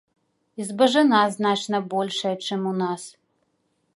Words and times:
І 0.63 0.65
збажына 0.69 1.19
значна 1.35 1.77
большая, 1.93 2.33
чым 2.47 2.61
у 2.73 2.75
нас. 2.83 3.01